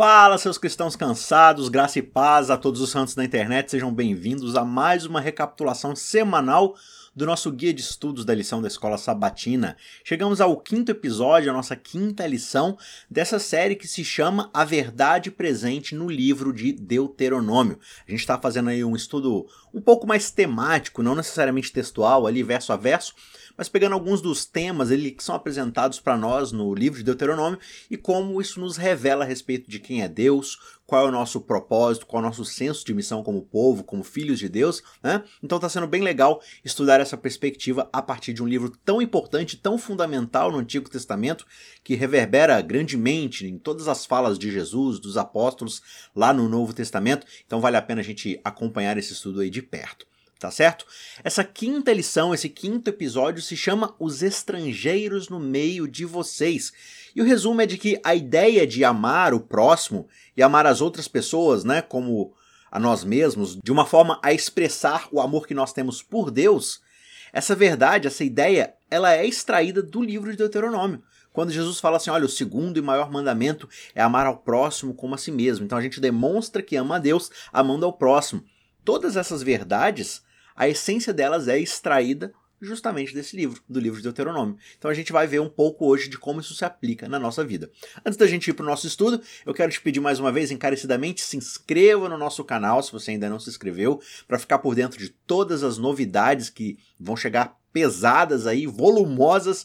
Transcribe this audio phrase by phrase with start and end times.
[0.00, 4.56] Fala, seus cristãos cansados, graça e paz a todos os santos da internet, sejam bem-vindos
[4.56, 6.74] a mais uma recapitulação semanal
[7.14, 9.76] do nosso guia de estudos da lição da escola sabatina.
[10.02, 12.78] Chegamos ao quinto episódio, a nossa quinta lição
[13.10, 17.78] dessa série que se chama A Verdade Presente no Livro de Deuteronômio.
[18.08, 22.42] A gente está fazendo aí um estudo um pouco mais temático, não necessariamente textual, ali
[22.42, 23.14] verso a verso,
[23.56, 27.58] mas pegando alguns dos temas ali que são apresentados para nós no livro de Deuteronômio
[27.90, 30.58] e como isso nos revela a respeito de quem é Deus,
[30.90, 34.02] qual é o nosso propósito, qual é o nosso senso de missão como povo, como
[34.02, 35.22] filhos de Deus, né?
[35.40, 39.56] Então está sendo bem legal estudar essa perspectiva a partir de um livro tão importante,
[39.56, 41.46] tão fundamental no Antigo Testamento,
[41.84, 45.80] que reverbera grandemente em todas as falas de Jesus, dos apóstolos
[46.12, 47.24] lá no Novo Testamento.
[47.46, 50.09] Então vale a pena a gente acompanhar esse estudo aí de perto
[50.40, 50.86] tá certo?
[51.22, 56.72] Essa quinta lição, esse quinto episódio se chama Os Estrangeiros no Meio de Vocês.
[57.14, 60.80] E o resumo é de que a ideia de amar o próximo e amar as
[60.80, 62.32] outras pessoas, né, como
[62.72, 66.80] a nós mesmos, de uma forma a expressar o amor que nós temos por Deus,
[67.34, 71.02] essa verdade, essa ideia, ela é extraída do livro de Deuteronômio.
[71.34, 75.14] Quando Jesus fala assim, olha, o segundo e maior mandamento é amar ao próximo como
[75.14, 75.66] a si mesmo.
[75.66, 78.42] Então a gente demonstra que ama a Deus amando ao próximo.
[78.84, 80.22] Todas essas verdades
[80.54, 84.56] a essência delas é extraída justamente desse livro, do livro de Deuteronômio.
[84.76, 87.42] Então a gente vai ver um pouco hoje de como isso se aplica na nossa
[87.42, 87.70] vida.
[88.04, 90.50] Antes da gente ir para o nosso estudo, eu quero te pedir mais uma vez,
[90.50, 94.74] encarecidamente, se inscreva no nosso canal se você ainda não se inscreveu, para ficar por
[94.74, 99.64] dentro de todas as novidades que vão chegar pesadas aí, volumosas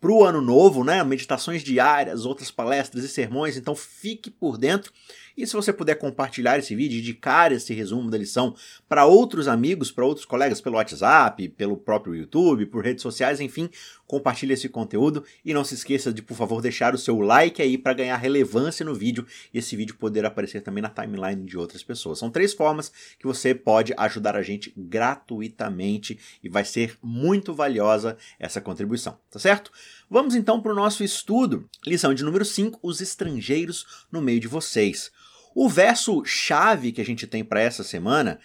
[0.00, 1.04] para o ano novo, né?
[1.04, 3.58] Meditações diárias, outras palestras e sermões.
[3.58, 4.90] Então fique por dentro
[5.42, 8.54] e se você puder compartilhar esse vídeo, indicar esse resumo da lição
[8.88, 13.70] para outros amigos, para outros colegas pelo WhatsApp, pelo próprio YouTube, por redes sociais, enfim,
[14.06, 17.78] compartilhe esse conteúdo e não se esqueça de, por favor, deixar o seu like aí
[17.78, 21.82] para ganhar relevância no vídeo e esse vídeo poder aparecer também na timeline de outras
[21.82, 22.18] pessoas.
[22.18, 28.16] São três formas que você pode ajudar a gente gratuitamente e vai ser muito valiosa
[28.38, 29.70] essa contribuição, tá certo?
[30.10, 31.68] Vamos então para o nosso estudo.
[31.86, 35.12] Lição de número 5: Os estrangeiros no meio de vocês.
[35.54, 38.38] O verso chave que a gente tem para essa semana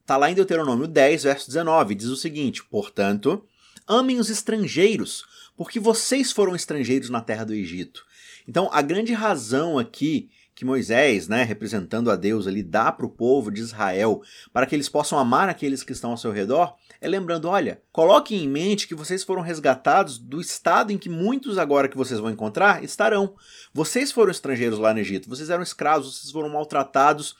[0.00, 3.44] está lá em Deuteronômio 10, verso 19, diz o seguinte: Portanto,
[3.86, 5.24] amem os estrangeiros,
[5.56, 8.04] porque vocês foram estrangeiros na terra do Egito.
[8.46, 10.30] Então, a grande razão aqui
[10.62, 14.76] que Moisés, né, representando a Deus ali, dá para o povo de Israel, para que
[14.76, 18.86] eles possam amar aqueles que estão ao seu redor, é lembrando, olha, coloquem em mente
[18.86, 23.34] que vocês foram resgatados do estado em que muitos agora que vocês vão encontrar estarão.
[23.74, 27.34] Vocês foram estrangeiros lá no Egito, vocês eram escravos, vocês foram maltratados.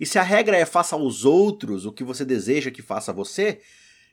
[0.00, 3.14] E se a regra é faça aos outros o que você deseja que faça a
[3.14, 3.60] você,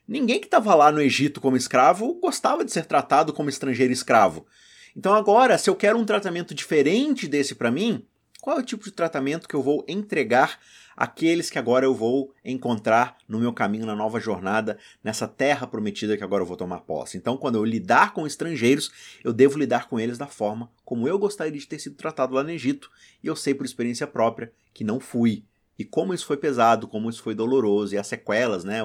[0.06, 4.46] ninguém que estava lá no Egito como escravo gostava de ser tratado como estrangeiro escravo.
[4.94, 8.04] Então agora, se eu quero um tratamento diferente desse para mim,
[8.42, 10.58] qual é o tipo de tratamento que eu vou entregar
[10.96, 16.16] àqueles que agora eu vou encontrar no meu caminho, na nova jornada, nessa terra prometida
[16.16, 17.16] que agora eu vou tomar posse.
[17.16, 18.90] Então, quando eu lidar com estrangeiros,
[19.22, 22.42] eu devo lidar com eles da forma como eu gostaria de ter sido tratado lá
[22.42, 22.90] no Egito,
[23.22, 25.44] e eu sei por experiência própria que não fui.
[25.78, 28.80] E como isso foi pesado, como isso foi doloroso, e as sequelas, né,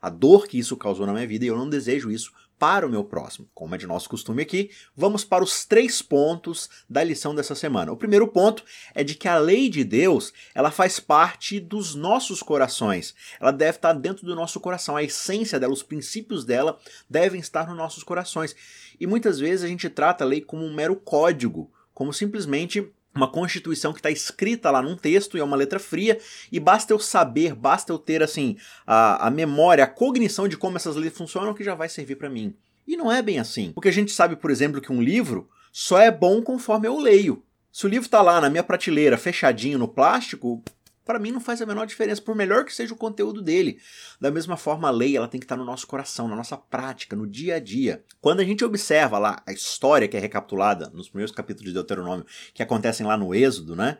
[0.00, 2.88] a dor que isso causou na minha vida, e eu não desejo isso para o
[2.88, 3.48] meu próximo.
[3.52, 7.90] Como é de nosso costume aqui, vamos para os três pontos da lição dessa semana.
[7.90, 8.62] O primeiro ponto
[8.94, 13.16] é de que a lei de Deus, ela faz parte dos nossos corações.
[13.40, 14.96] Ela deve estar dentro do nosso coração.
[14.96, 16.78] A essência dela, os princípios dela
[17.10, 18.54] devem estar nos nossos corações.
[19.00, 23.30] E muitas vezes a gente trata a lei como um mero código, como simplesmente uma
[23.30, 26.18] constituição que está escrita lá num texto e é uma letra fria,
[26.50, 28.56] e basta eu saber, basta eu ter assim
[28.86, 32.30] a, a memória, a cognição de como essas leis funcionam que já vai servir para
[32.30, 32.54] mim.
[32.86, 33.72] E não é bem assim.
[33.72, 37.42] Porque a gente sabe, por exemplo, que um livro só é bom conforme eu leio.
[37.70, 40.62] Se o livro está lá na minha prateleira, fechadinho no plástico,
[41.04, 43.78] para mim não faz a menor diferença, por melhor que seja o conteúdo dele.
[44.20, 47.16] Da mesma forma, a lei ela tem que estar no nosso coração, na nossa prática,
[47.16, 48.04] no dia a dia.
[48.20, 52.26] Quando a gente observa lá a história que é recapitulada nos primeiros capítulos de Deuteronômio,
[52.54, 53.98] que acontecem lá no Êxodo, né?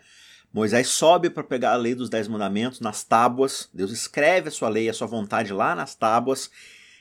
[0.53, 4.69] Moisés sobe para pegar a lei dos Dez Mandamentos nas tábuas, Deus escreve a sua
[4.69, 6.51] lei, a sua vontade lá nas tábuas,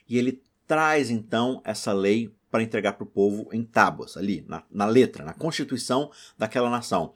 [0.08, 4.64] e ele traz então essa lei para entregar para o povo em tábuas, ali, na,
[4.72, 7.14] na letra, na constituição daquela nação.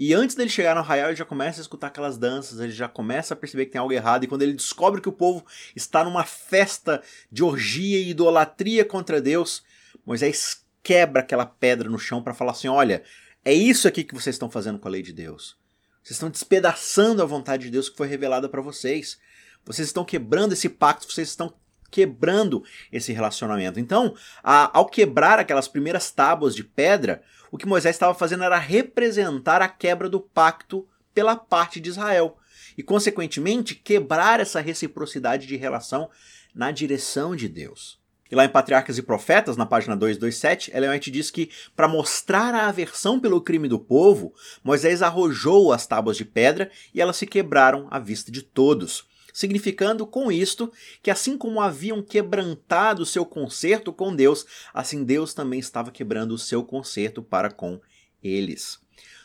[0.00, 2.86] E antes dele chegar no arraial, ele já começa a escutar aquelas danças, ele já
[2.86, 4.22] começa a perceber que tem algo errado.
[4.22, 7.02] E quando ele descobre que o povo está numa festa
[7.32, 9.64] de orgia e idolatria contra Deus,
[10.06, 13.02] Moisés quebra aquela pedra no chão para falar assim: olha,
[13.44, 15.56] é isso aqui que vocês estão fazendo com a lei de Deus.
[16.00, 19.18] Vocês estão despedaçando a vontade de Deus que foi revelada para vocês.
[19.64, 21.52] Vocês estão quebrando esse pacto, vocês estão
[21.90, 22.62] quebrando
[22.92, 23.80] esse relacionamento.
[23.80, 24.14] Então,
[24.44, 29.62] a, ao quebrar aquelas primeiras tábuas de pedra, o que Moisés estava fazendo era representar
[29.62, 32.36] a quebra do pacto pela parte de Israel
[32.76, 36.08] e, consequentemente, quebrar essa reciprocidade de relação
[36.54, 37.98] na direção de Deus.
[38.30, 42.54] E lá em Patriarcas e Profetas, na página 227, Ellen White diz que, para mostrar
[42.54, 47.26] a aversão pelo crime do povo, Moisés arrojou as tábuas de pedra e elas se
[47.26, 49.06] quebraram à vista de todos,
[49.38, 54.44] significando com isto que, assim como haviam quebrantado seu concerto com Deus,
[54.74, 57.80] assim Deus também estava quebrando o seu concerto para com
[58.20, 58.80] eles.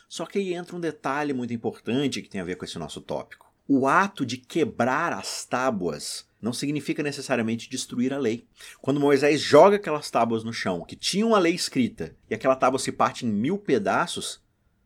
[0.08, 3.00] Só que aí entra um detalhe muito importante que tem a ver com esse nosso
[3.00, 3.52] tópico.
[3.66, 8.46] O ato de quebrar as tábuas não significa necessariamente destruir a lei.
[8.80, 12.78] Quando Moisés joga aquelas tábuas no chão, que tinham a lei escrita, e aquela tábua
[12.78, 14.40] se parte em mil pedaços,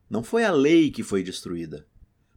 [0.08, 1.86] não foi a lei que foi destruída.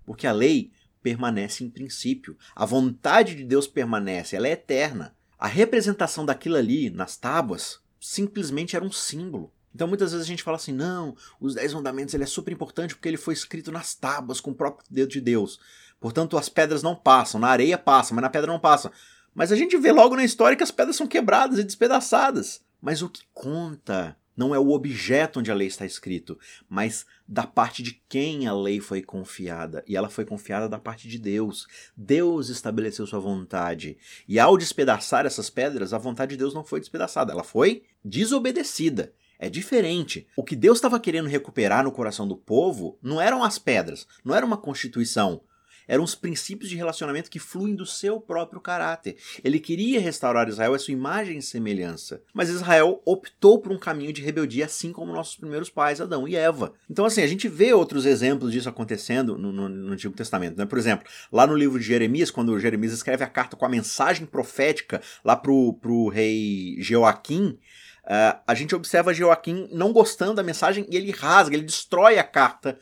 [0.05, 2.37] Porque a lei permanece em princípio.
[2.55, 5.15] A vontade de Deus permanece, ela é eterna.
[5.37, 9.51] A representação daquilo ali nas tábuas simplesmente era um símbolo.
[9.73, 12.95] Então muitas vezes a gente fala assim: não, os Dez Mandamentos ele é super importante
[12.95, 15.59] porque ele foi escrito nas tábuas com o próprio dedo de Deus.
[15.99, 18.91] Portanto, as pedras não passam, na areia passa, mas na pedra não passa.
[19.33, 22.61] Mas a gente vê logo na história que as pedras são quebradas e despedaçadas.
[22.81, 26.37] Mas o que conta não é o objeto onde a lei está escrito,
[26.69, 29.83] mas da parte de quem a lei foi confiada.
[29.87, 31.67] E ela foi confiada da parte de Deus.
[31.95, 33.97] Deus estabeleceu sua vontade.
[34.27, 39.13] E ao despedaçar essas pedras, a vontade de Deus não foi despedaçada, ela foi desobedecida.
[39.37, 40.27] É diferente.
[40.35, 44.35] O que Deus estava querendo recuperar no coração do povo não eram as pedras, não
[44.35, 45.41] era uma constituição,
[45.87, 49.17] eram os princípios de relacionamento que fluem do seu próprio caráter.
[49.43, 52.21] Ele queria restaurar Israel à sua imagem e semelhança.
[52.33, 56.35] Mas Israel optou por um caminho de rebeldia, assim como nossos primeiros pais, Adão e
[56.35, 56.73] Eva.
[56.89, 60.57] Então, assim, a gente vê outros exemplos disso acontecendo no, no, no Antigo Testamento.
[60.57, 60.65] Né?
[60.65, 64.25] Por exemplo, lá no livro de Jeremias, quando Jeremias escreve a carta com a mensagem
[64.25, 67.57] profética lá pro, pro rei Joaquim,
[68.03, 72.23] Uh, a gente observa Joaquim não gostando da mensagem e ele rasga, ele destrói a
[72.23, 72.77] carta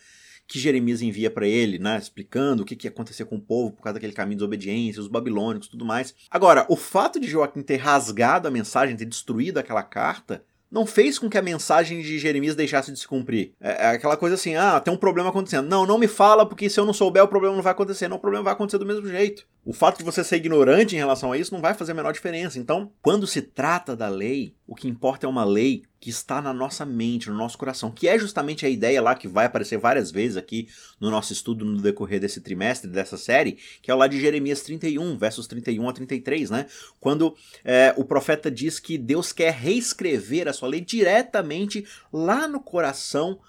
[0.49, 3.71] que Jeremias envia para ele, né, explicando o que, que ia acontecer com o povo
[3.71, 6.15] por causa daquele caminho de desobediência, os babilônicos tudo mais.
[6.29, 11.19] Agora, o fato de Joaquim ter rasgado a mensagem, ter destruído aquela carta, não fez
[11.19, 13.53] com que a mensagem de Jeremias deixasse de se cumprir.
[13.61, 15.67] É, é, aquela coisa assim, ah, tem um problema acontecendo.
[15.67, 18.07] Não, não me fala, porque se eu não souber, o problema não vai acontecer.
[18.07, 19.47] Não, o problema vai acontecer do mesmo jeito.
[19.65, 22.13] O fato de você ser ignorante em relação a isso não vai fazer a menor
[22.13, 22.57] diferença.
[22.57, 26.53] Então, quando se trata da lei, o que importa é uma lei que está na
[26.53, 30.11] nossa mente, no nosso coração, que é justamente a ideia lá que vai aparecer várias
[30.11, 30.69] vezes aqui
[30.99, 34.61] no nosso estudo no decorrer desse trimestre, dessa série, que é o lá de Jeremias
[34.61, 36.65] 31, versos 31 a 33, né?
[36.99, 37.35] Quando
[37.65, 43.39] é, o profeta diz que Deus quer reescrever a sua lei diretamente lá no coração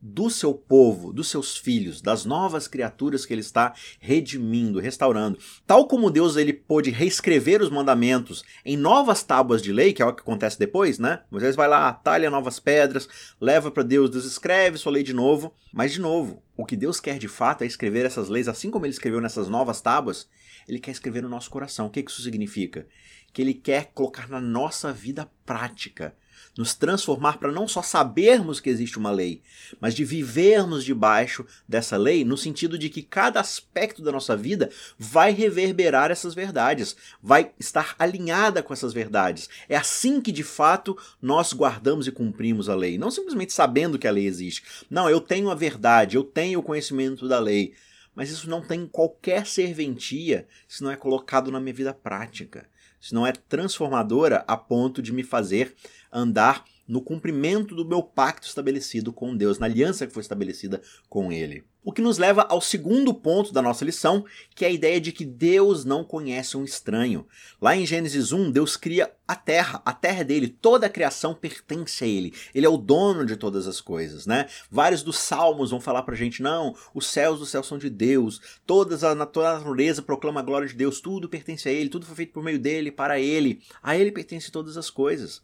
[0.00, 5.38] do seu povo, dos seus filhos, das novas criaturas que ele está redimindo, restaurando.
[5.66, 10.06] Tal como Deus ele pôde reescrever os mandamentos em novas tábuas de lei, que é
[10.06, 11.22] o que acontece depois, né?
[11.30, 13.08] Moisés vai lá, talha novas pedras,
[13.40, 16.98] leva para Deus, Deus escreve sua lei de novo, mas de novo, o que Deus
[16.98, 20.28] quer de fato é escrever essas leis, assim como ele escreveu nessas novas tábuas,
[20.66, 21.86] ele quer escrever no nosso coração.
[21.86, 22.86] O que isso significa?
[23.32, 26.14] Que ele quer colocar na nossa vida prática
[26.60, 29.40] nos transformar para não só sabermos que existe uma lei,
[29.80, 34.68] mas de vivermos debaixo dessa lei, no sentido de que cada aspecto da nossa vida
[34.98, 39.48] vai reverberar essas verdades, vai estar alinhada com essas verdades.
[39.70, 44.06] É assim que de fato nós guardamos e cumprimos a lei, não simplesmente sabendo que
[44.06, 44.62] a lei existe.
[44.90, 47.72] Não, eu tenho a verdade, eu tenho o conhecimento da lei.
[48.14, 52.68] Mas isso não tem qualquer serventia se não é colocado na minha vida prática
[53.00, 55.74] se não é transformadora a ponto de me fazer
[56.12, 61.30] andar no cumprimento do meu pacto estabelecido com Deus, na aliança que foi estabelecida com
[61.30, 61.62] Ele.
[61.82, 65.12] O que nos leva ao segundo ponto da nossa lição, que é a ideia de
[65.12, 67.26] que Deus não conhece um estranho.
[67.62, 71.32] Lá em Gênesis 1, Deus cria a terra, a terra é dele, toda a criação
[71.32, 72.34] pertence a ele.
[72.52, 74.46] Ele é o dono de todas as coisas, né?
[74.70, 78.42] Vários dos salmos vão falar pra gente, não, os céus dos céus são de Deus,
[78.66, 82.04] todas a, toda a natureza proclama a glória de Deus, tudo pertence a ele, tudo
[82.04, 83.62] foi feito por meio dele, para ele.
[83.82, 85.40] A ele pertence todas as coisas.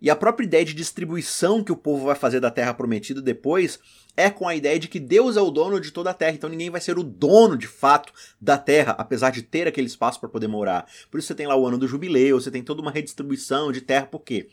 [0.00, 3.78] E a própria ideia de distribuição que o povo vai fazer da terra prometida depois
[4.16, 6.48] é com a ideia de que Deus é o dono de toda a terra, então
[6.48, 10.28] ninguém vai ser o dono de fato da terra, apesar de ter aquele espaço para
[10.28, 10.86] poder morar.
[11.10, 13.80] Por isso você tem lá o ano do jubileu, você tem toda uma redistribuição de
[13.80, 14.48] terra, por quê?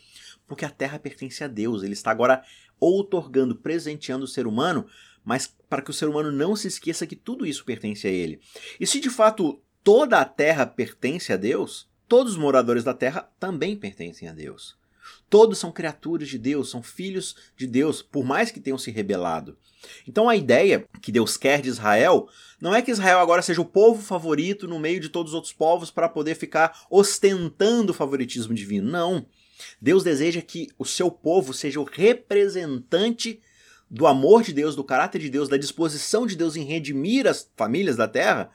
[0.48, 2.44] Porque a terra pertence a Deus, ele está agora
[2.80, 4.86] outorgando, presenteando o ser humano,
[5.24, 8.42] mas para que o ser humano não se esqueça que tudo isso pertence a ele.
[8.80, 13.30] E se de fato toda a terra pertence a Deus, todos os moradores da terra
[13.40, 14.78] também pertencem a Deus.
[15.34, 19.58] Todos são criaturas de Deus, são filhos de Deus, por mais que tenham se rebelado.
[20.08, 22.30] Então a ideia que Deus quer de Israel
[22.62, 25.52] não é que Israel agora seja o povo favorito no meio de todos os outros
[25.52, 28.92] povos para poder ficar ostentando o favoritismo divino.
[28.92, 29.26] Não.
[29.82, 33.42] Deus deseja que o seu povo seja o representante
[33.90, 37.50] do amor de Deus, do caráter de Deus, da disposição de Deus em redimir as
[37.58, 38.52] famílias da terra,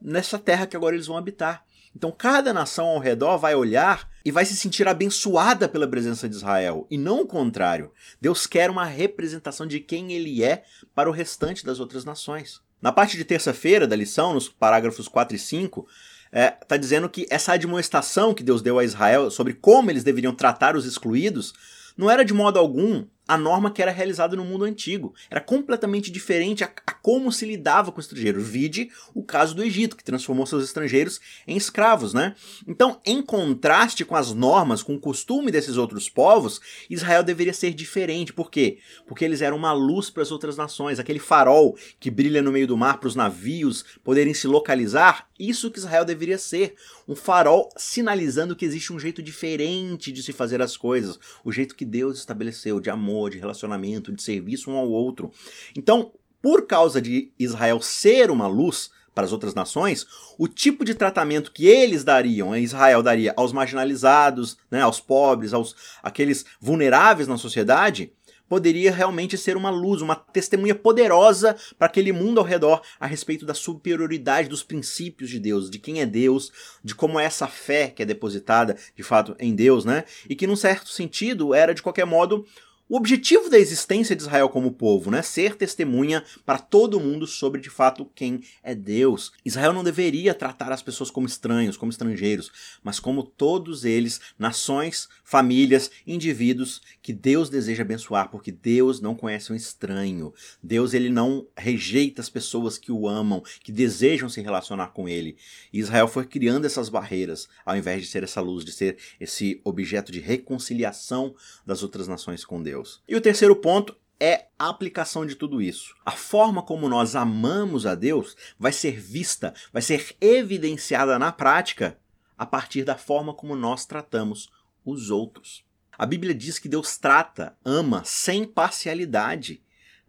[0.00, 1.64] nessa terra que agora eles vão habitar.
[1.94, 6.34] Então cada nação ao redor vai olhar e vai se sentir abençoada pela presença de
[6.34, 7.90] Israel, e não o contrário.
[8.20, 12.60] Deus quer uma representação de quem ele é para o restante das outras nações.
[12.80, 15.86] Na parte de terça-feira da lição, nos parágrafos 4 e 5,
[16.26, 20.02] está é, tá dizendo que essa admoestação que Deus deu a Israel sobre como eles
[20.02, 21.52] deveriam tratar os excluídos
[21.96, 25.14] não era de modo algum a norma que era realizada no mundo antigo.
[25.30, 28.46] Era completamente diferente a, a, como se lidava com estrangeiros.
[28.46, 32.34] Vide o caso do Egito, que transformou seus estrangeiros em escravos, né?
[32.66, 36.60] Então, em contraste com as normas, com o costume desses outros povos,
[36.90, 38.32] Israel deveria ser diferente.
[38.32, 38.78] Por quê?
[39.06, 42.66] Porque eles eram uma luz para as outras nações, aquele farol que brilha no meio
[42.66, 45.28] do mar para os navios poderem se localizar.
[45.38, 46.74] Isso que Israel deveria ser.
[47.06, 51.74] Um farol sinalizando que existe um jeito diferente de se fazer as coisas, o jeito
[51.74, 55.30] que Deus estabeleceu de amor de relacionamento, de serviço um ao outro.
[55.76, 60.06] Então, por causa de Israel ser uma luz para as outras nações,
[60.38, 65.76] o tipo de tratamento que eles dariam, Israel daria aos marginalizados, né, aos pobres, aos
[66.02, 68.12] aqueles vulneráveis na sociedade,
[68.52, 73.46] poderia realmente ser uma luz, uma testemunha poderosa para aquele mundo ao redor a respeito
[73.46, 76.52] da superioridade dos princípios de Deus, de quem é Deus,
[76.84, 80.04] de como é essa fé que é depositada de fato em Deus, né?
[80.28, 82.44] E que num certo sentido era de qualquer modo
[82.92, 87.58] o objetivo da existência de Israel como povo, né, ser testemunha para todo mundo sobre
[87.58, 89.32] de fato quem é Deus.
[89.42, 92.52] Israel não deveria tratar as pessoas como estranhos, como estrangeiros,
[92.84, 99.50] mas como todos eles, nações, famílias, indivíduos que Deus deseja abençoar, porque Deus não conhece
[99.50, 100.34] um estranho.
[100.62, 105.38] Deus ele não rejeita as pessoas que o amam, que desejam se relacionar com ele.
[105.72, 109.62] E Israel foi criando essas barreiras, ao invés de ser essa luz, de ser esse
[109.64, 111.34] objeto de reconciliação
[111.64, 112.81] das outras nações com Deus.
[112.82, 113.02] Deus.
[113.08, 115.94] E o terceiro ponto é a aplicação de tudo isso.
[116.04, 121.98] A forma como nós amamos a Deus vai ser vista, vai ser evidenciada na prática
[122.36, 124.50] a partir da forma como nós tratamos
[124.84, 125.64] os outros.
[125.96, 129.62] A Bíblia diz que Deus trata, ama sem parcialidade.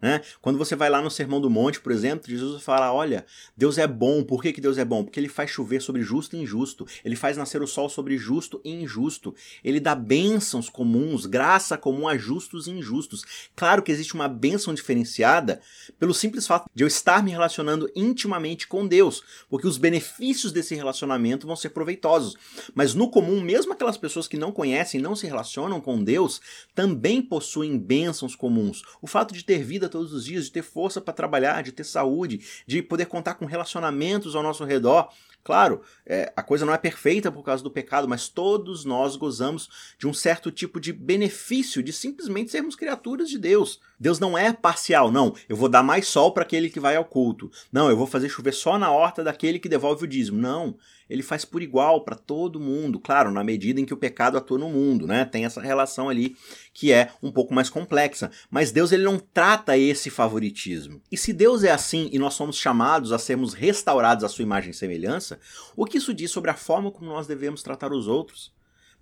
[0.04, 0.20] Né?
[0.42, 3.24] Quando você vai lá no Sermão do Monte, por exemplo, Jesus fala: Olha,
[3.56, 4.22] Deus é bom.
[4.22, 5.02] Por que, que Deus é bom?
[5.02, 6.86] Porque ele faz chover sobre justo e injusto.
[7.02, 9.34] Ele faz nascer o sol sobre justo e injusto.
[9.64, 13.24] Ele dá bênçãos comuns, graça comum a justos e injustos.
[13.56, 15.62] Claro que existe uma bênção diferenciada
[15.98, 20.74] pelo simples fato de eu estar me relacionando intimamente com Deus, porque os benefícios desse
[20.74, 22.36] relacionamento vão ser proveitosos.
[22.74, 26.42] Mas no comum, mesmo aquelas pessoas que não conhecem, não se relacionam com Deus,
[26.74, 28.82] também possuem bênçãos comuns.
[29.00, 31.84] O fato de ter vida todos os dias, de ter força para trabalhar, de ter
[31.84, 35.08] saúde, de poder contar com relacionamentos ao nosso redor.
[35.44, 39.94] Claro, é, a coisa não é perfeita por causa do pecado, mas todos nós gozamos
[39.96, 43.78] de um certo tipo de benefício de simplesmente sermos criaturas de Deus.
[44.04, 45.34] Deus não é parcial, não.
[45.48, 47.50] Eu vou dar mais sol para aquele que vai ao culto.
[47.72, 50.38] Não, eu vou fazer chover só na horta daquele que devolve o dízimo.
[50.38, 50.76] Não
[51.08, 54.58] ele faz por igual para todo mundo, claro, na medida em que o pecado atua
[54.58, 55.24] no mundo, né?
[55.24, 56.36] Tem essa relação ali
[56.72, 61.00] que é um pouco mais complexa, mas Deus ele não trata esse favoritismo.
[61.10, 64.70] E se Deus é assim e nós somos chamados a sermos restaurados à sua imagem
[64.70, 65.38] e semelhança,
[65.76, 68.52] o que isso diz sobre a forma como nós devemos tratar os outros?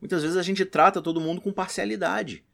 [0.01, 2.45] Muitas vezes a gente trata todo mundo com parcialidade.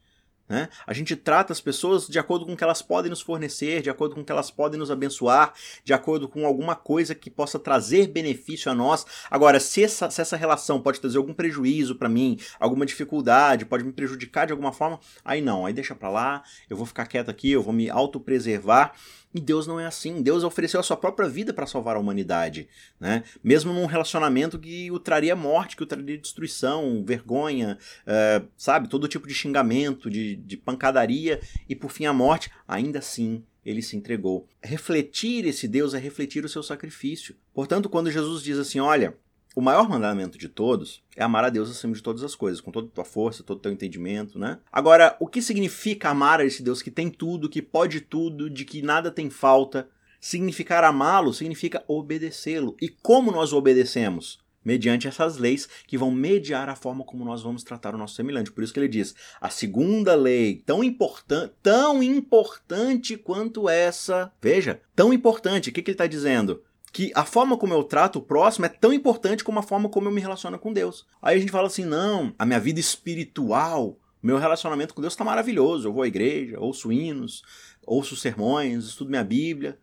[0.48, 0.68] Né?
[0.86, 3.90] A gente trata as pessoas de acordo com o que elas podem nos fornecer, de
[3.90, 5.52] acordo com o que elas podem nos abençoar,
[5.84, 9.04] de acordo com alguma coisa que possa trazer benefício a nós.
[9.30, 13.84] Agora, se essa, se essa relação pode trazer algum prejuízo para mim, alguma dificuldade, pode
[13.84, 17.30] me prejudicar de alguma forma, aí não, aí deixa para lá, eu vou ficar quieto
[17.30, 18.94] aqui, eu vou me autopreservar
[19.34, 20.22] e Deus não é assim.
[20.22, 22.68] Deus ofereceu a sua própria vida para salvar a humanidade,
[22.98, 23.22] né?
[23.42, 29.08] Mesmo num relacionamento que o traria morte, que o traria destruição, vergonha, uh, sabe, todo
[29.08, 32.50] tipo de xingamento, de, de pancadaria e por fim a morte.
[32.66, 34.48] Ainda assim, ele se entregou.
[34.62, 37.36] Refletir esse Deus é refletir o seu sacrifício.
[37.52, 39.14] Portanto, quando Jesus diz assim, olha,
[39.58, 42.70] o maior mandamento de todos é amar a Deus acima de todas as coisas, com
[42.70, 44.60] toda a tua força, todo o teu entendimento, né?
[44.70, 48.64] Agora, o que significa amar a esse Deus que tem tudo, que pode tudo, de
[48.64, 49.88] que nada tem falta?
[50.20, 52.76] Significar amá-lo significa obedecê-lo.
[52.80, 54.38] E como nós obedecemos?
[54.64, 58.52] Mediante essas leis que vão mediar a forma como nós vamos tratar o nosso semelhante.
[58.52, 64.30] Por isso que ele diz: a segunda lei, tão importante, tão importante quanto essa.
[64.40, 65.70] Veja, tão importante.
[65.70, 66.62] O que, que ele está dizendo?
[66.92, 70.08] Que a forma como eu trato o próximo é tão importante como a forma como
[70.08, 71.06] eu me relaciono com Deus.
[71.20, 75.24] Aí a gente fala assim: não, a minha vida espiritual, meu relacionamento com Deus está
[75.24, 75.88] maravilhoso.
[75.88, 77.42] Eu vou à igreja, ouço hinos,
[77.86, 79.78] ouço sermões, estudo minha Bíblia.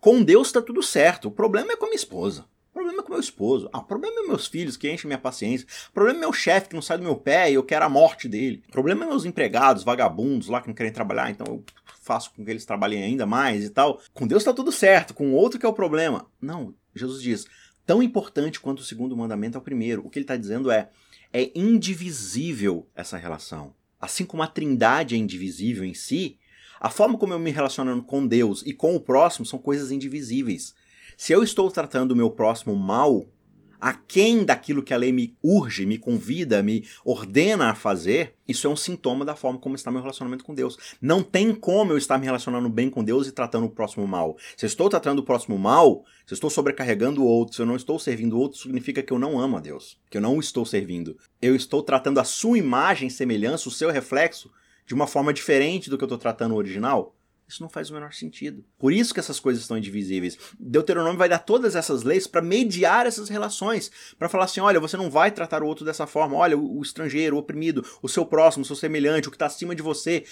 [0.00, 1.28] Com Deus está tudo certo.
[1.28, 2.44] O problema é com a minha esposa.
[2.70, 3.68] O problema é com meu esposo.
[3.72, 5.66] Ah, o problema é meus filhos que enchem minha paciência.
[5.90, 7.88] O problema é meu chefe que não sai do meu pé e eu quero a
[7.88, 8.62] morte dele.
[8.68, 11.64] O problema é meus empregados, vagabundos lá que não querem trabalhar, então eu
[12.08, 14.00] faço com que eles trabalhem ainda mais e tal.
[14.14, 16.26] Com Deus está tudo certo, com o outro que é o problema.
[16.40, 17.46] Não, Jesus diz:
[17.84, 20.04] tão importante quanto o segundo mandamento é o primeiro.
[20.04, 20.88] O que ele está dizendo é:
[21.30, 23.74] é indivisível essa relação.
[24.00, 26.38] Assim como a trindade é indivisível em si,
[26.80, 30.74] a forma como eu me relacionando com Deus e com o próximo são coisas indivisíveis.
[31.16, 33.26] Se eu estou tratando o meu próximo mal,
[33.80, 38.70] aquém daquilo que a lei me urge, me convida, me ordena a fazer, isso é
[38.70, 40.78] um sintoma da forma como está meu relacionamento com Deus.
[41.00, 44.36] Não tem como eu estar me relacionando bem com Deus e tratando o próximo mal.
[44.56, 47.66] Se eu estou tratando o próximo mal, se eu estou sobrecarregando o outro, se eu
[47.66, 50.36] não estou servindo o outro, significa que eu não amo a Deus, que eu não
[50.36, 51.16] o estou servindo.
[51.40, 54.50] Eu estou tratando a sua imagem, semelhança, o seu reflexo,
[54.86, 57.14] de uma forma diferente do que eu estou tratando o original.
[57.48, 58.62] Isso não faz o menor sentido.
[58.78, 60.36] Por isso que essas coisas estão indivisíveis.
[60.60, 64.98] Deuteronômio vai dar todas essas leis para mediar essas relações, para falar assim, olha, você
[64.98, 66.36] não vai tratar o outro dessa forma.
[66.36, 69.74] Olha, o, estrangeiro, o oprimido, o seu próximo, o seu semelhante, o que está acima
[69.74, 70.24] de você,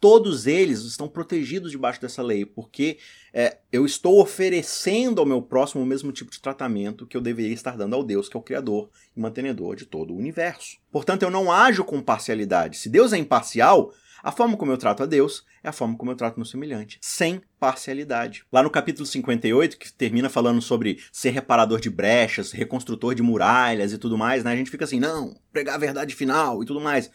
[0.00, 2.98] todos eles estão protegidos debaixo dessa lei, porque
[3.32, 7.54] é, eu estou oferecendo ao meu próximo o mesmo tipo de tratamento que eu deveria
[7.54, 10.76] estar dando ao Deus, que é o Criador e mantenedor de todo o universo.
[10.90, 12.76] Portanto, eu não ajo com parcialidade.
[12.78, 16.10] Se Deus é imparcial, a forma como eu trato a Deus é a forma como
[16.10, 18.42] eu trato meu semelhante, sem parcialidade.
[18.50, 23.92] Lá no capítulo 58, que termina falando sobre ser reparador de brechas, reconstrutor de muralhas
[23.92, 24.52] e tudo mais, né?
[24.52, 27.10] A gente fica assim, não, pregar a verdade final e tudo mais.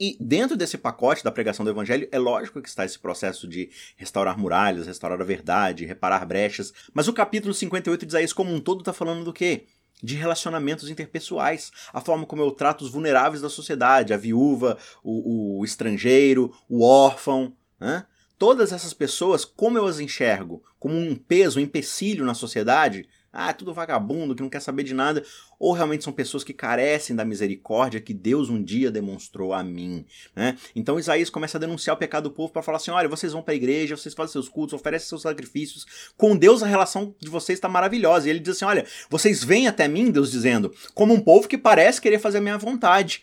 [0.00, 3.70] E dentro desse pacote da pregação do evangelho, é lógico que está esse processo de
[3.94, 6.72] restaurar muralhas, restaurar a verdade, reparar brechas.
[6.94, 9.66] Mas o capítulo 58 de Isaías como um todo está falando do quê?
[10.02, 15.60] De relacionamentos interpessoais, a forma como eu trato os vulneráveis da sociedade, a viúva, o,
[15.60, 18.06] o estrangeiro, o órfão, né?
[18.36, 20.62] Todas essas pessoas, como eu as enxergo?
[20.78, 23.08] Como um peso, um empecilho na sociedade?
[23.34, 25.24] Ah, é tudo vagabundo que não quer saber de nada,
[25.58, 30.06] ou realmente são pessoas que carecem da misericórdia que Deus um dia demonstrou a mim,
[30.36, 30.56] né?
[30.74, 33.42] Então Isaías começa a denunciar o pecado do povo para falar assim: olha, vocês vão
[33.42, 35.84] para a igreja, vocês fazem seus cultos, oferecem seus sacrifícios,
[36.16, 38.28] com Deus a relação de vocês está maravilhosa.
[38.28, 41.58] E ele diz assim: olha, vocês vêm até mim, Deus dizendo, como um povo que
[41.58, 43.22] parece querer fazer a minha vontade.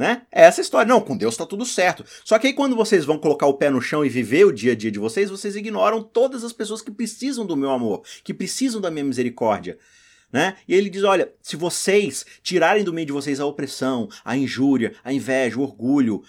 [0.00, 0.22] Né?
[0.32, 0.88] É essa história.
[0.88, 2.06] Não, com Deus tá tudo certo.
[2.24, 4.72] Só que aí quando vocês vão colocar o pé no chão e viver o dia
[4.72, 8.32] a dia de vocês, vocês ignoram todas as pessoas que precisam do meu amor, que
[8.32, 9.76] precisam da minha misericórdia.
[10.32, 10.56] Né?
[10.66, 14.94] E ele diz: olha, se vocês tirarem do meio de vocês a opressão, a injúria,
[15.04, 16.22] a inveja, o orgulho,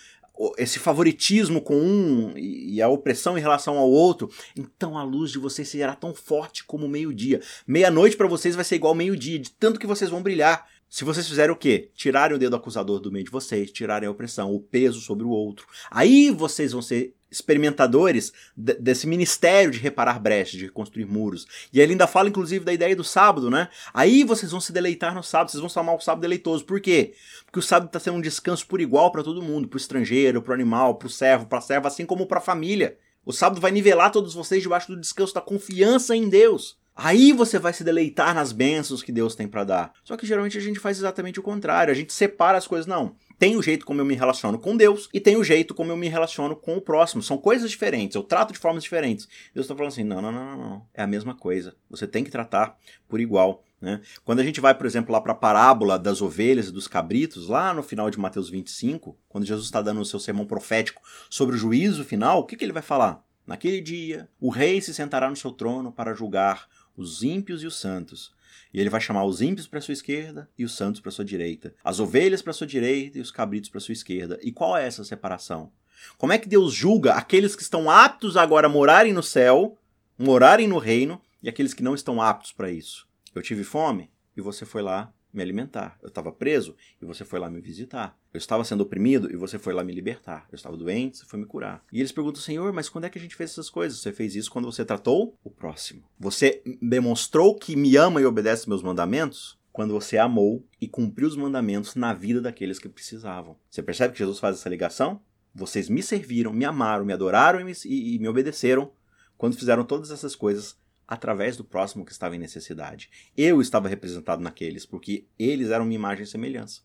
[0.58, 5.40] esse favoritismo com um e a opressão em relação ao outro, então a luz de
[5.40, 7.40] vocês será tão forte como o meio-dia.
[7.66, 10.68] Meia-noite para vocês vai ser igual meio-dia, de tanto que vocês vão brilhar.
[10.92, 11.90] Se vocês fizerem o quê?
[11.96, 15.30] Tirarem o dedo acusador do meio de vocês, tirarem a opressão, o peso sobre o
[15.30, 15.66] outro.
[15.90, 21.48] Aí vocês vão ser experimentadores desse ministério de reparar brechas, de reconstruir muros.
[21.72, 23.70] E ele ainda fala, inclusive, da ideia do sábado, né?
[23.94, 26.66] Aí vocês vão se deleitar no sábado, vocês vão chamar o sábado deleitoso.
[26.66, 27.14] Por quê?
[27.46, 30.42] Porque o sábado está sendo um descanso por igual para todo mundo, para o estrangeiro,
[30.42, 32.98] para o animal, para o servo, para a serva, assim como para a família.
[33.26, 36.81] O sábado vai nivelar todos vocês debaixo do descanso da confiança em Deus.
[37.04, 39.94] Aí você vai se deleitar nas bênçãos que Deus tem para dar.
[40.04, 41.92] Só que geralmente a gente faz exatamente o contrário.
[41.92, 42.86] A gente separa as coisas.
[42.86, 43.16] Não.
[43.40, 45.98] Tem o jeito como eu me relaciono com Deus e tem o jeito como eu
[45.98, 47.24] me relaciono com o próximo.
[47.24, 48.14] São coisas diferentes.
[48.14, 49.28] Eu trato de formas diferentes.
[49.52, 50.86] Deus está falando assim: não, não, não, não.
[50.94, 51.76] É a mesma coisa.
[51.90, 52.78] Você tem que tratar
[53.10, 53.64] por igual.
[53.82, 54.00] Né?
[54.24, 57.48] Quando a gente vai, por exemplo, lá para a parábola das ovelhas e dos cabritos,
[57.48, 61.56] lá no final de Mateus 25, quando Jesus está dando o seu sermão profético sobre
[61.56, 63.24] o juízo final, o que, que ele vai falar?
[63.48, 67.80] Naquele dia, o rei se sentará no seu trono para julgar os ímpios e os
[67.80, 68.34] santos.
[68.74, 71.74] E ele vai chamar os ímpios para sua esquerda e os santos para sua direita,
[71.84, 74.40] as ovelhas para sua direita e os cabritos para sua esquerda.
[74.42, 75.72] E qual é essa separação?
[76.18, 79.78] Como é que Deus julga aqueles que estão aptos agora a morarem no céu,
[80.18, 83.08] morarem no reino, e aqueles que não estão aptos para isso?
[83.34, 85.98] Eu tive fome e você foi lá me alimentar.
[86.02, 88.18] Eu estava preso e você foi lá me visitar.
[88.34, 90.48] Eu estava sendo oprimido e você foi lá me libertar.
[90.52, 91.84] Eu estava doente, você foi me curar.
[91.92, 94.00] E eles perguntam, Senhor, mas quando é que a gente fez essas coisas?
[94.00, 96.04] Você fez isso quando você tratou o próximo.
[96.20, 99.60] Você demonstrou que me ama e obedece meus mandamentos?
[99.72, 103.56] Quando você amou e cumpriu os mandamentos na vida daqueles que precisavam.
[103.70, 105.22] Você percebe que Jesus faz essa ligação?
[105.56, 108.92] Vocês me serviram, me amaram, me adoraram e me, e, e me obedeceram
[109.38, 110.78] quando fizeram todas essas coisas
[111.12, 113.10] através do próximo que estava em necessidade.
[113.36, 116.84] Eu estava representado naqueles, porque eles eram minha imagem e semelhança.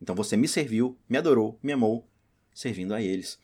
[0.00, 2.08] Então você me serviu, me adorou, me amou,
[2.54, 3.38] servindo a eles.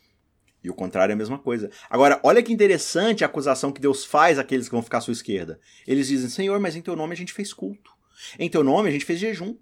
[0.65, 1.71] E o contrário é a mesma coisa.
[1.91, 5.13] Agora, olha que interessante a acusação que Deus faz àqueles que vão ficar à sua
[5.13, 5.61] esquerda.
[5.87, 7.93] Eles dizem: Senhor, mas em teu nome a gente fez culto.
[8.39, 9.55] Em teu nome a gente fez jejum.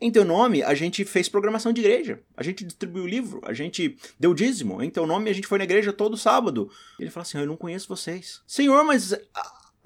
[0.00, 2.22] Em teu nome, a gente fez programação de igreja.
[2.36, 3.40] A gente distribuiu livro.
[3.44, 4.80] A gente deu dízimo.
[4.80, 6.70] Em teu nome, a gente foi na igreja todo sábado.
[6.98, 8.40] Ele fala assim: Eu não conheço vocês.
[8.46, 9.12] Senhor, mas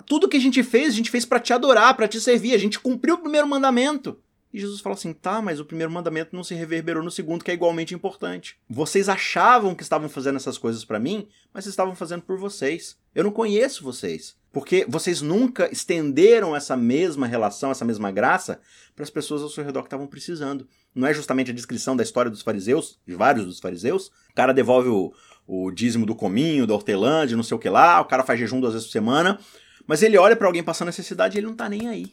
[0.09, 2.55] tudo que a gente fez, a gente fez para te adorar, para te servir.
[2.55, 4.18] A gente cumpriu o primeiro mandamento.
[4.53, 7.51] E Jesus fala assim: tá, mas o primeiro mandamento não se reverberou no segundo, que
[7.51, 8.57] é igualmente importante.
[8.68, 12.97] Vocês achavam que estavam fazendo essas coisas para mim, mas estavam fazendo por vocês.
[13.14, 14.37] Eu não conheço vocês.
[14.51, 18.61] Porque vocês nunca estenderam essa mesma relação, essa mesma graça,
[18.97, 20.66] para as pessoas ao seu redor que estavam precisando.
[20.94, 24.07] Não é justamente a descrição da história dos fariseus, de vários dos fariseus?
[24.31, 25.12] O cara devolve o,
[25.47, 28.40] o dízimo do cominho, da hortelã, de não sei o que lá, o cara faz
[28.40, 29.38] jejum duas vezes por semana,
[29.88, 32.12] mas ele olha para alguém passando necessidade e ele não tá nem aí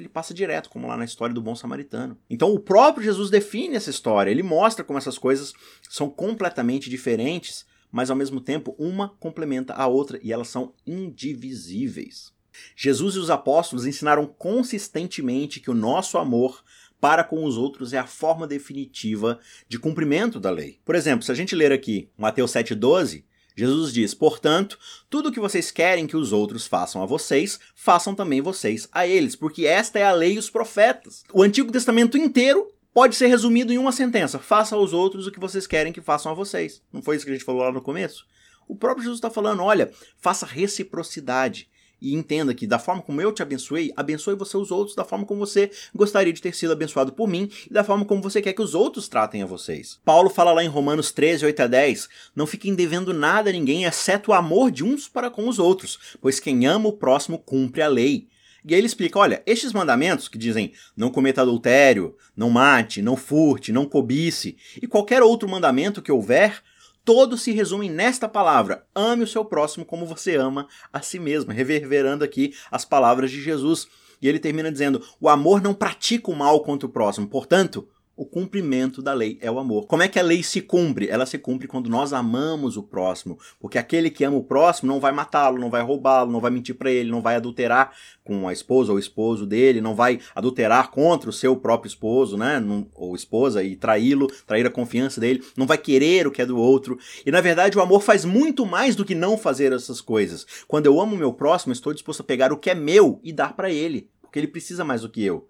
[0.00, 2.18] ele passa direto, como lá na história do bom samaritano.
[2.28, 5.52] Então o próprio Jesus define essa história, ele mostra como essas coisas
[5.88, 12.32] são completamente diferentes, mas ao mesmo tempo uma complementa a outra e elas são indivisíveis.
[12.76, 16.62] Jesus e os apóstolos ensinaram consistentemente que o nosso amor
[17.00, 20.80] para com os outros é a forma definitiva de cumprimento da lei.
[20.84, 23.24] Por exemplo, se a gente ler aqui Mateus 7,12,
[23.56, 28.14] Jesus diz: Portanto, tudo o que vocês querem que os outros façam a vocês, façam
[28.14, 31.22] também vocês a eles, porque esta é a lei e os profetas.
[31.32, 35.40] O Antigo Testamento inteiro pode ser resumido em uma sentença: faça aos outros o que
[35.40, 36.82] vocês querem que façam a vocês.
[36.92, 38.26] Não foi isso que a gente falou lá no começo?
[38.66, 41.68] O próprio Jesus está falando: olha, faça reciprocidade.
[42.00, 45.24] E entenda que, da forma como eu te abençoei, abençoe você os outros da forma
[45.24, 48.52] como você gostaria de ter sido abençoado por mim e da forma como você quer
[48.52, 49.98] que os outros tratem a vocês.
[50.04, 53.84] Paulo fala lá em Romanos 13, 8 a 10: Não fiquem devendo nada a ninguém,
[53.84, 57.82] exceto o amor de uns para com os outros, pois quem ama o próximo cumpre
[57.82, 58.28] a lei.
[58.64, 63.16] E aí ele explica: olha, estes mandamentos que dizem não cometa adultério, não mate, não
[63.16, 66.62] furte, não cobice, e qualquer outro mandamento que houver,
[67.04, 71.52] todos se resumem nesta palavra: ame o seu próximo como você ama a si mesmo,
[71.52, 73.86] reverberando aqui as palavras de Jesus.
[74.20, 78.24] E ele termina dizendo: o amor não pratica o mal contra o próximo, portanto, o
[78.24, 79.86] cumprimento da lei é o amor.
[79.86, 81.08] Como é que a lei se cumpre?
[81.08, 85.00] Ela se cumpre quando nós amamos o próximo, porque aquele que ama o próximo não
[85.00, 88.52] vai matá-lo, não vai roubá-lo, não vai mentir para ele, não vai adulterar com a
[88.52, 92.62] esposa ou o esposo dele, não vai adulterar contra o seu próprio esposo, né,
[92.94, 96.56] ou esposa e traí-lo, trair a confiança dele, não vai querer o que é do
[96.56, 96.98] outro.
[97.26, 100.46] E na verdade o amor faz muito mais do que não fazer essas coisas.
[100.68, 103.32] Quando eu amo o meu próximo, estou disposto a pegar o que é meu e
[103.32, 105.48] dar para ele, porque ele precisa mais do que eu.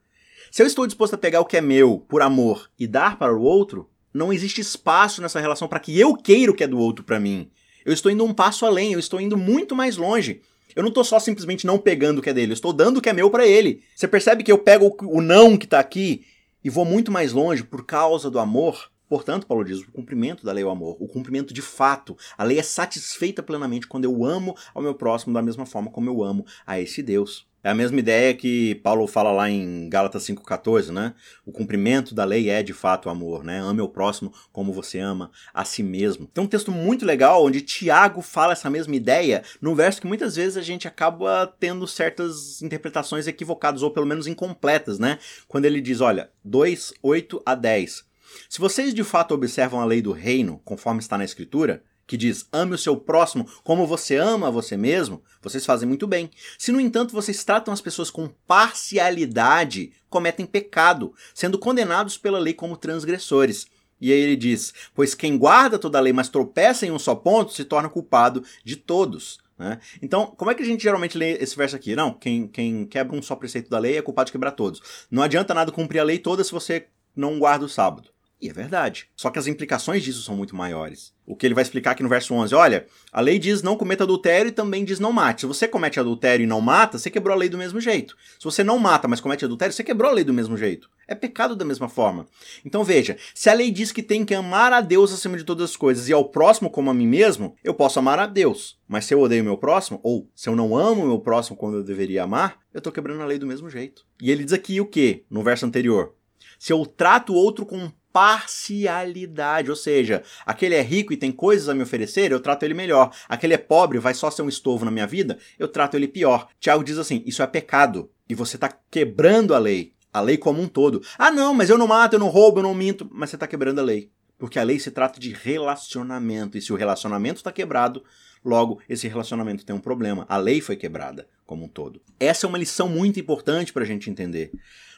[0.50, 3.36] Se eu estou disposto a pegar o que é meu por amor e dar para
[3.36, 6.78] o outro, não existe espaço nessa relação para que eu queira o que é do
[6.78, 7.50] outro para mim.
[7.84, 10.40] Eu estou indo um passo além, eu estou indo muito mais longe.
[10.74, 13.00] Eu não estou só simplesmente não pegando o que é dele, eu estou dando o
[13.00, 13.82] que é meu para ele.
[13.94, 16.24] Você percebe que eu pego o não que está aqui
[16.64, 18.90] e vou muito mais longe por causa do amor?
[19.08, 22.16] Portanto, Paulo diz, o cumprimento da lei é o amor, o cumprimento de fato.
[22.36, 26.08] A lei é satisfeita plenamente quando eu amo ao meu próximo da mesma forma como
[26.08, 27.46] eu amo a esse Deus.
[27.64, 31.14] É a mesma ideia que Paulo fala lá em Gálatas 5,14, né?
[31.46, 33.58] O cumprimento da lei é de fato amor, né?
[33.58, 36.26] Ame o próximo como você ama a si mesmo.
[36.26, 40.36] Tem um texto muito legal onde Tiago fala essa mesma ideia num verso que muitas
[40.36, 45.18] vezes a gente acaba tendo certas interpretações equivocadas ou pelo menos incompletas, né?
[45.48, 48.04] Quando ele diz, olha, 2, 8 a 10.
[48.46, 52.46] Se vocês de fato observam a lei do reino, conforme está na escritura, que diz
[52.52, 56.30] ame o seu próximo como você ama a você mesmo, vocês fazem muito bem.
[56.58, 62.54] Se, no entanto, vocês tratam as pessoas com parcialidade, cometem pecado, sendo condenados pela lei
[62.54, 63.66] como transgressores.
[64.00, 67.14] E aí ele diz: Pois quem guarda toda a lei, mas tropeça em um só
[67.14, 69.38] ponto, se torna culpado de todos.
[69.58, 69.80] Né?
[70.02, 71.94] Então, como é que a gente geralmente lê esse verso aqui?
[71.94, 75.06] Não, quem, quem quebra um só preceito da lei é culpado de quebrar todos.
[75.10, 78.13] Não adianta nada cumprir a lei toda se você não guarda o sábado.
[78.44, 79.06] E é verdade.
[79.16, 81.14] Só que as implicações disso são muito maiores.
[81.24, 84.04] O que ele vai explicar aqui no verso 11, olha, a lei diz não cometa
[84.04, 85.40] adultério e também diz não mate.
[85.40, 88.14] Se você comete adultério e não mata, você quebrou a lei do mesmo jeito.
[88.38, 90.90] Se você não mata, mas comete adultério, você quebrou a lei do mesmo jeito.
[91.08, 92.26] É pecado da mesma forma.
[92.66, 95.70] Então veja, se a lei diz que tem que amar a Deus acima de todas
[95.70, 98.78] as coisas e ao próximo como a mim mesmo, eu posso amar a Deus.
[98.86, 101.82] Mas se eu odeio meu próximo, ou se eu não amo meu próximo quando eu
[101.82, 104.04] deveria amar, eu estou quebrando a lei do mesmo jeito.
[104.20, 106.12] E ele diz aqui o que no verso anterior?
[106.58, 111.68] Se eu trato o outro com parcialidade, ou seja, aquele é rico e tem coisas
[111.68, 113.12] a me oferecer, eu trato ele melhor.
[113.28, 116.46] Aquele é pobre, vai só ser um estorvo na minha vida, eu trato ele pior.
[116.60, 120.62] Tiago diz assim: isso é pecado e você está quebrando a lei, a lei como
[120.62, 121.02] um todo.
[121.18, 123.48] Ah, não, mas eu não mato, eu não roubo, eu não minto, mas você está
[123.48, 124.12] quebrando a lei.
[124.38, 128.04] Porque a lei se trata de relacionamento, e se o relacionamento está quebrado,
[128.44, 130.24] logo esse relacionamento tem um problema.
[130.28, 132.00] A lei foi quebrada como um todo.
[132.20, 134.52] Essa é uma lição muito importante para a gente entender.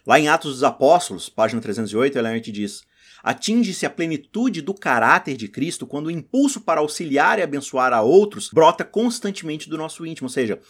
[0.06, 2.84] Lá em Atos dos Apóstolos, página 308, Ellen diz:
[3.26, 8.00] Atinge-se a plenitude do caráter de Cristo quando o impulso para auxiliar e abençoar a
[8.00, 10.60] outros brota constantemente do nosso íntimo, ou seja,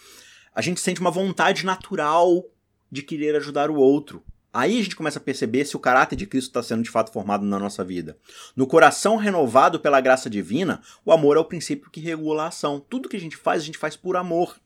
[0.54, 2.46] a gente sente uma vontade natural
[2.90, 4.24] de querer ajudar o outro.
[4.54, 7.12] Aí a gente começa a perceber se o caráter de Cristo está sendo de fato
[7.12, 8.16] formado na nossa vida.
[8.56, 12.80] No coração renovado pela graça divina, o amor é o princípio que regula a ação.
[12.80, 14.56] Tudo que a gente faz, a gente faz por amor.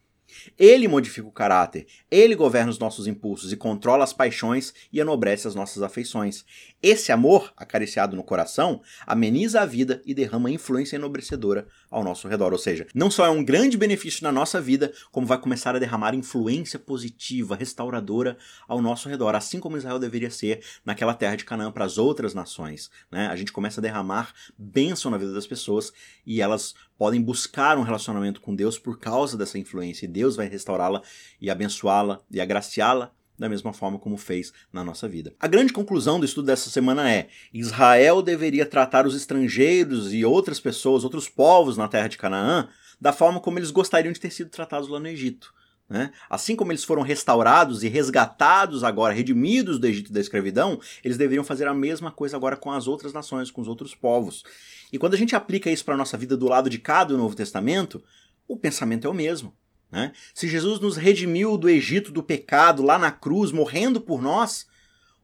[0.58, 5.46] Ele modifica o caráter, ele governa os nossos impulsos e controla as paixões e enobrece
[5.46, 6.44] as nossas afeições.
[6.82, 12.52] Esse amor, acariciado no coração, ameniza a vida e derrama influência enobrecedora ao nosso redor.
[12.52, 15.78] Ou seja, não só é um grande benefício na nossa vida, como vai começar a
[15.78, 21.44] derramar influência positiva, restauradora ao nosso redor, assim como Israel deveria ser naquela terra de
[21.44, 22.90] Canaã para as outras nações.
[23.10, 23.26] Né?
[23.26, 25.92] A gente começa a derramar bênção na vida das pessoas
[26.24, 30.48] e elas podem buscar um relacionamento com Deus por causa dessa influência, e Deus vai
[30.48, 31.02] restaurá-la
[31.40, 35.32] e abençoá-la e agraciá-la da mesma forma como fez na nossa vida.
[35.40, 40.60] A grande conclusão do estudo dessa semana é: Israel deveria tratar os estrangeiros e outras
[40.60, 42.68] pessoas, outros povos na terra de Canaã,
[43.00, 45.54] da forma como eles gostariam de ter sido tratados lá no Egito.
[45.88, 46.12] Né?
[46.28, 51.42] Assim como eles foram restaurados e resgatados agora, redimidos do Egito da escravidão, eles deveriam
[51.42, 54.44] fazer a mesma coisa agora com as outras nações, com os outros povos.
[54.92, 57.16] E quando a gente aplica isso para a nossa vida do lado de cá do
[57.16, 58.04] Novo Testamento,
[58.46, 59.54] o pensamento é o mesmo.
[59.90, 60.12] Né?
[60.34, 64.66] Se Jesus nos redimiu do Egito do pecado, lá na cruz, morrendo por nós,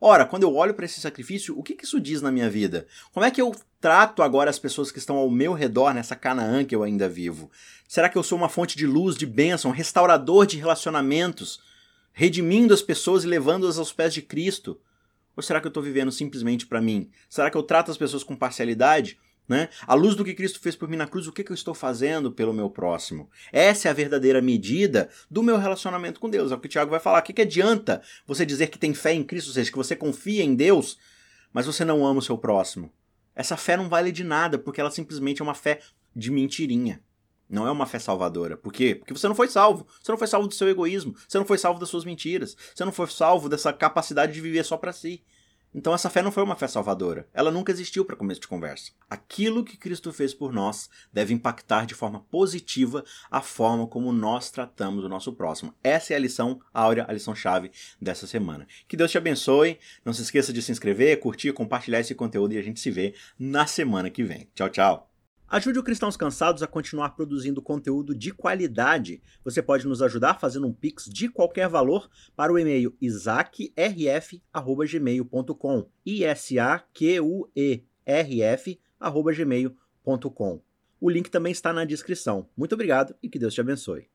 [0.01, 2.87] ora, quando eu olho para esse sacrifício, o que, que isso diz na minha vida?
[3.13, 6.65] Como é que eu trato agora as pessoas que estão ao meu redor nessa Canaã
[6.65, 7.51] que eu ainda vivo?
[7.87, 11.61] Será que eu sou uma fonte de luz, de bênção, restaurador de relacionamentos,
[12.13, 14.81] redimindo as pessoas e levando-as aos pés de Cristo?
[15.37, 17.11] Ou será que eu estou vivendo simplesmente para mim?
[17.29, 19.19] Será que eu trato as pessoas com parcialidade?
[19.49, 19.69] Né?
[19.87, 21.73] À luz do que Cristo fez por mim na cruz, o que, que eu estou
[21.73, 23.31] fazendo pelo meu próximo?
[23.53, 26.51] Essa é a verdadeira medida do meu relacionamento com Deus.
[26.51, 27.21] É o que o Tiago vai falar.
[27.21, 29.95] O que, que adianta você dizer que tem fé em Cristo, ou seja, que você
[29.95, 30.99] confia em Deus,
[31.53, 32.93] mas você não ama o seu próximo?
[33.37, 35.81] Essa fé não vale de nada, porque ela simplesmente é uma fé
[36.15, 37.01] de mentirinha.
[37.49, 38.57] Não é uma fé salvadora.
[38.57, 38.95] Por quê?
[38.97, 39.87] Porque você não foi salvo.
[40.03, 41.15] Você não foi salvo do seu egoísmo.
[41.29, 42.57] Você não foi salvo das suas mentiras.
[42.75, 45.23] Você não foi salvo dessa capacidade de viver só para si.
[45.77, 47.29] Então essa fé não foi uma fé salvadora.
[47.35, 48.93] Ela nunca existiu para começo de conversa.
[49.11, 54.51] Aquilo que Cristo fez por nós deve impactar de forma positiva a forma como nós
[54.51, 55.75] tratamos o nosso próximo.
[55.85, 58.67] Essa é a lição áurea, a lição chave dessa semana.
[58.89, 59.79] Que Deus te abençoe.
[60.03, 63.15] Não se esqueça de se inscrever, curtir, compartilhar esse conteúdo e a gente se vê
[63.39, 64.49] na semana que vem.
[64.55, 65.06] Tchau, tchau.
[65.49, 69.23] Ajude o Cristãos Cansados a continuar produzindo conteúdo de qualidade.
[69.45, 75.89] Você pode nos ajudar fazendo um pix de qualquer valor para o e-mail isaacrf@gmail.com.
[76.05, 79.81] I S A Q U E R F@gmail.com.
[81.01, 82.49] O link também está na descrição.
[82.57, 84.09] Muito obrigado e que Deus te abençoe.